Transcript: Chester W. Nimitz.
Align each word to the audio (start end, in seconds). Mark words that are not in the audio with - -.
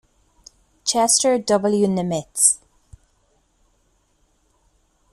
Chester 0.83 1.37
W. 1.37 1.87
Nimitz. 1.87 2.57